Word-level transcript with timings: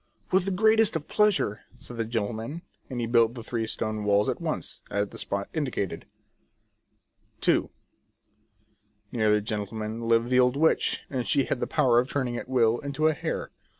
"With 0.31 0.45
the 0.45 0.49
greatest 0.51 0.95
of 0.95 1.07
pleasure," 1.07 1.61
said 1.77 1.97
the 1.97 2.05
gentleman; 2.05 2.63
and 2.89 2.99
he 2.99 3.05
built 3.05 3.35
the 3.35 3.43
three 3.43 3.67
stone 3.67 4.03
walls 4.03 4.29
at 4.29 4.41
once, 4.41 4.81
at 4.89 5.11
the 5.11 5.17
spot 5.19 5.47
indicated. 5.53 6.07
TJie 7.39 7.45
Fairies 7.45 7.55
of 7.57 7.63
Caragonan. 7.63 7.63
II. 7.63 7.69
Near 9.19 9.31
the 9.31 9.41
gentleman 9.41 10.01
lived 10.07 10.29
the 10.29 10.39
old 10.39 10.57
witch, 10.57 11.03
and 11.11 11.27
she 11.27 11.43
had 11.43 11.59
the 11.59 11.67
power 11.67 11.99
of 11.99 12.09
turning 12.09 12.35
at 12.35 12.49
will 12.49 12.79
into 12.79 13.05
a 13.07 13.13
hare. 13.13 13.51